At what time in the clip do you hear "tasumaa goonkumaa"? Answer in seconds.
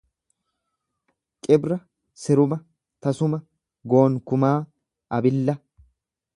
3.07-4.57